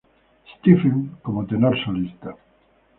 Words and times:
Stephens 0.57 1.11
como 1.23 1.45
tenor 1.49 1.75
solista. 1.85 2.31